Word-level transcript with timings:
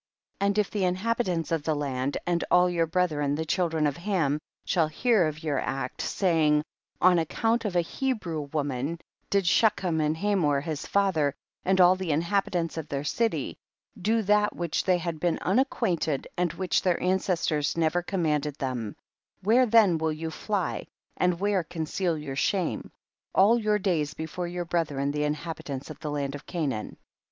9. 0.39 0.47
And 0.47 0.57
if 0.57 0.71
the 0.71 0.83
inhabitants 0.83 1.51
of 1.51 1.61
the 1.61 1.75
land 1.75 2.17
and 2.25 2.43
all 2.49 2.67
vour 2.67 2.87
brethren 2.87 3.35
the 3.35 3.45
children 3.45 3.85
of 3.85 3.97
Ham, 3.97 4.39
shall 4.65 4.87
hear 4.87 5.27
of 5.27 5.43
your 5.43 5.59
act, 5.59 6.01
saying, 6.01 6.63
10. 6.99 7.01
On 7.11 7.19
account 7.19 7.65
of 7.65 7.75
a 7.75 7.81
Hebrew 7.81 8.47
wo 8.51 8.63
man 8.63 8.97
did 9.29 9.45
Shechem 9.45 10.01
and 10.01 10.17
Hamor 10.17 10.59
his 10.59 10.87
father, 10.87 11.35
and 11.63 11.79
all 11.79 11.95
the 11.95 12.11
inhabitants 12.11 12.77
of 12.77 12.87
their 12.87 13.03
city, 13.03 13.57
do 13.95 14.23
that 14.23 14.53
with 14.53 14.59
which 14.61 14.85
they 14.85 14.97
had 14.97 15.19
been 15.19 15.37
unacquainted 15.43 16.27
and 16.35 16.51
which 16.53 16.81
their 16.81 16.99
ancestors 16.99 17.77
never 17.77 18.01
commanded 18.01 18.55
them, 18.55 18.95
where 19.43 19.67
then 19.67 19.99
will 19.99 20.11
you 20.13 20.31
fly 20.31 20.87
or 21.19 21.27
where 21.27 21.63
conceal 21.63 22.17
your 22.17 22.35
shame, 22.35 22.91
all 23.35 23.59
your 23.59 23.77
days 23.77 24.15
before 24.15 24.47
your 24.47 24.65
brethren, 24.65 25.11
the 25.11 25.23
inhabitants 25.25 25.91
of 25.91 25.99
the 25.99 26.09
land 26.09 26.33
of 26.33 26.47
Canaan? 26.47 26.97